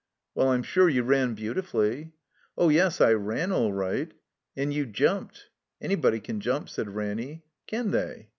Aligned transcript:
"Well, 0.33 0.47
I'm 0.49 0.63
sure 0.63 0.89
you 0.89 1.03
ran 1.03 1.35
beautifully." 1.35 2.13
"Oh, 2.57 2.69
yes, 2.69 2.99
I 3.01 3.13
raw 3.13 3.45
all 3.55 3.71
right."' 3.71 4.11
'And 4.57 4.73
you 4.73 4.87
jumped 4.87 5.35
!"^ 5.39 5.41
"Anybody 5.79 6.19
can 6.19 6.39
jump," 6.39 6.69
said 6.69 6.95
Ranny. 6.95 7.43
"Can 7.67 7.91
they?" 7.91 8.29